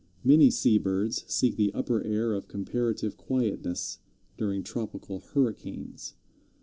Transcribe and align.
Many 0.23 0.49
seabirds 0.49 1.23
seek 1.31 1.57
the 1.57 1.71
upper 1.75 2.03
air 2.03 2.33
of 2.33 2.47
comparative 2.47 3.17
quietness 3.17 3.99
during 4.35 4.63
tropical 4.63 5.19
hurricanes. 5.19 6.15